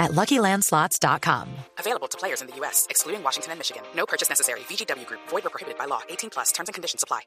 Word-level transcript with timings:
at 0.00 0.12
LuckyLandSlots.com. 0.12 1.46
Available 1.78 2.08
to 2.08 2.18
players 2.18 2.40
in 2.40 2.48
the 2.48 2.56
U.S., 2.56 2.86
excluding 2.90 3.22
Washington 3.22 3.52
and 3.52 3.60
Michigan. 3.60 3.82
No 3.94 4.06
purchase 4.06 4.28
necessary. 4.28 4.60
VGW 4.60 5.06
Group. 5.06 5.20
Void 5.28 5.46
or 5.46 5.50
prohibited 5.50 5.78
by 5.78 5.84
law. 5.84 6.00
18 6.08 6.30
plus. 6.30 6.50
Terms 6.52 6.68
and 6.68 6.74
conditions 6.74 7.04
apply. 7.04 7.22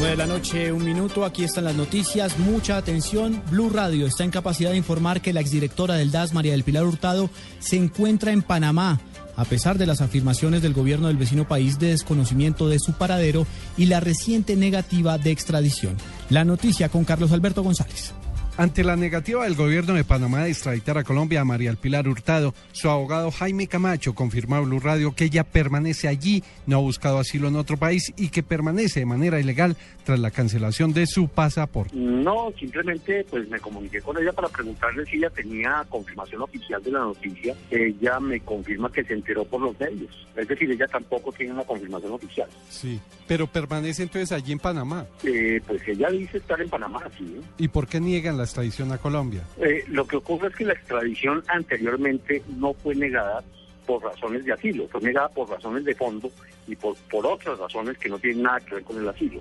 9 0.00 0.12
de 0.12 0.16
la 0.16 0.26
noche, 0.26 0.72
un 0.72 0.82
minuto. 0.82 1.26
Aquí 1.26 1.44
están 1.44 1.64
las 1.64 1.74
noticias. 1.74 2.38
Mucha 2.38 2.78
atención. 2.78 3.42
Blue 3.50 3.68
Radio 3.68 4.06
está 4.06 4.24
en 4.24 4.30
capacidad 4.30 4.70
de 4.70 4.78
informar 4.78 5.20
que 5.20 5.34
la 5.34 5.42
exdirectora 5.42 5.94
del 5.96 6.10
DAS, 6.10 6.32
María 6.32 6.52
del 6.52 6.64
Pilar 6.64 6.86
Hurtado, 6.86 7.28
se 7.58 7.76
encuentra 7.76 8.32
en 8.32 8.40
Panamá. 8.40 8.98
A 9.36 9.44
pesar 9.44 9.76
de 9.76 9.84
las 9.84 10.00
afirmaciones 10.00 10.62
del 10.62 10.72
gobierno 10.72 11.08
del 11.08 11.18
vecino 11.18 11.46
país 11.46 11.78
de 11.78 11.88
desconocimiento 11.88 12.68
de 12.68 12.78
su 12.78 12.94
paradero 12.94 13.46
y 13.76 13.86
la 13.86 14.00
reciente 14.00 14.56
negativa 14.56 15.18
de 15.18 15.32
extradición. 15.32 15.98
La 16.30 16.46
noticia 16.46 16.88
con 16.88 17.04
Carlos 17.04 17.32
Alberto 17.32 17.62
González. 17.62 18.14
Ante 18.60 18.84
la 18.84 18.94
negativa 18.94 19.44
del 19.44 19.54
gobierno 19.54 19.94
de 19.94 20.04
Panamá 20.04 20.44
de 20.44 20.50
extraditar 20.50 20.98
a 20.98 21.02
Colombia 21.02 21.40
a 21.40 21.46
María 21.46 21.72
Pilar 21.72 22.06
Hurtado, 22.06 22.52
su 22.72 22.90
abogado 22.90 23.30
Jaime 23.30 23.68
Camacho 23.68 24.14
confirmó 24.14 24.56
a 24.56 24.60
Blue 24.60 24.80
Radio 24.80 25.14
que 25.14 25.24
ella 25.24 25.44
permanece 25.44 26.08
allí, 26.08 26.44
no 26.66 26.76
ha 26.76 26.80
buscado 26.80 27.18
asilo 27.18 27.48
en 27.48 27.56
otro 27.56 27.78
país 27.78 28.12
y 28.18 28.28
que 28.28 28.42
permanece 28.42 29.00
de 29.00 29.06
manera 29.06 29.40
ilegal 29.40 29.78
tras 30.04 30.18
la 30.18 30.30
cancelación 30.30 30.92
de 30.92 31.06
su 31.06 31.28
pasaporte. 31.28 31.96
No, 31.96 32.52
simplemente 32.58 33.24
pues 33.30 33.48
me 33.48 33.58
comuniqué 33.60 34.02
con 34.02 34.18
ella 34.18 34.32
para 34.32 34.48
preguntarle 34.50 35.06
si 35.06 35.16
ella 35.16 35.30
tenía 35.30 35.82
confirmación 35.88 36.42
oficial 36.42 36.82
de 36.82 36.90
la 36.90 36.98
noticia. 36.98 37.54
Ella 37.70 38.20
me 38.20 38.40
confirma 38.40 38.92
que 38.92 39.04
se 39.04 39.14
enteró 39.14 39.42
por 39.46 39.62
los 39.62 39.80
medios. 39.80 40.10
Es 40.36 40.46
decir, 40.46 40.70
ella 40.70 40.86
tampoco 40.86 41.32
tiene 41.32 41.54
una 41.54 41.64
confirmación 41.64 42.12
oficial. 42.12 42.48
Sí, 42.68 43.00
pero 43.26 43.46
permanece 43.46 44.02
entonces 44.02 44.32
allí 44.32 44.52
en 44.52 44.58
Panamá. 44.58 45.06
Eh, 45.24 45.62
pues 45.66 45.80
ella 45.88 46.10
dice 46.10 46.36
estar 46.36 46.60
en 46.60 46.68
Panamá, 46.68 47.00
sí. 47.16 47.36
¿eh? 47.38 47.42
¿Y 47.56 47.68
por 47.68 47.86
qué 47.86 48.00
niegan 48.00 48.36
la 48.36 48.49
extradición 48.50 48.90
a 48.90 48.98
Colombia? 48.98 49.42
Eh, 49.58 49.84
lo 49.88 50.04
que 50.06 50.16
ocurre 50.16 50.48
es 50.48 50.56
que 50.56 50.64
la 50.64 50.72
extradición 50.72 51.44
anteriormente 51.46 52.42
no 52.56 52.74
fue 52.74 52.96
negada 52.96 53.44
por 53.86 54.02
razones 54.02 54.44
de 54.44 54.52
asilo, 54.52 54.88
fue 54.88 55.00
negada 55.00 55.28
por 55.28 55.48
razones 55.48 55.84
de 55.84 55.94
fondo 55.94 56.30
y 56.66 56.74
por, 56.74 56.96
por 57.10 57.24
otras 57.26 57.58
razones 57.58 57.96
que 57.98 58.08
no 58.08 58.18
tienen 58.18 58.42
nada 58.42 58.60
que 58.60 58.74
ver 58.74 58.84
con 58.84 58.98
el 58.98 59.08
asilo. 59.08 59.40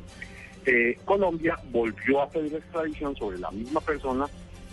Eh, 0.65 0.95
Colombia 1.05 1.57
volvió 1.71 2.21
a 2.21 2.29
pedir 2.29 2.53
extradición 2.53 3.15
sobre 3.15 3.39
la 3.39 3.49
misma 3.49 3.81
persona 3.81 4.27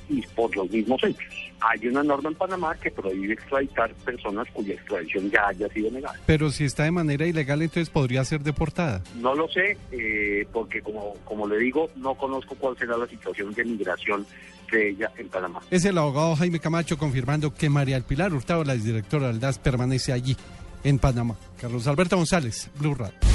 y 0.09 0.20
por 0.29 0.55
los 0.55 0.70
mismos 0.70 1.03
hechos. 1.03 1.45
Hay 1.60 1.86
una 1.88 2.02
norma 2.02 2.28
en 2.28 2.34
Panamá 2.34 2.74
que 2.74 2.90
prohíbe 2.90 3.34
extraditar 3.34 3.92
personas 4.04 4.46
cuya 4.52 4.74
extradición 4.74 5.30
ya 5.30 5.48
haya 5.48 5.68
sido 5.68 5.90
negada. 5.90 6.18
Pero 6.26 6.50
si 6.50 6.64
está 6.64 6.84
de 6.84 6.90
manera 6.90 7.26
ilegal, 7.26 7.62
entonces 7.62 7.90
podría 7.90 8.24
ser 8.24 8.42
deportada. 8.42 9.02
No 9.16 9.34
lo 9.34 9.48
sé, 9.48 9.77
eh, 9.92 10.46
porque 10.52 10.82
como, 10.82 11.14
como 11.24 11.46
le 11.46 11.58
digo, 11.58 11.90
no 11.96 12.14
conozco 12.14 12.54
cuál 12.56 12.77
será 12.77 12.96
la 12.96 13.06
situación 13.06 13.52
de 13.54 13.64
migración 13.64 14.27
de 14.70 14.90
ella 14.90 15.10
en 15.16 15.28
Panamá. 15.28 15.60
Es 15.70 15.84
el 15.84 15.96
abogado 15.98 16.36
Jaime 16.36 16.60
Camacho 16.60 16.98
confirmando 16.98 17.54
que 17.54 17.70
María 17.70 18.00
Pilar 18.00 18.32
Hurtado, 18.32 18.64
la 18.64 18.74
exdirectora 18.74 19.28
del 19.28 19.40
DAS, 19.40 19.58
permanece 19.58 20.12
allí, 20.12 20.36
en 20.84 20.98
Panamá. 20.98 21.36
Carlos 21.60 21.86
Alberto 21.86 22.16
González, 22.16 22.70
Blue 22.78 22.94
Radio. 22.94 23.25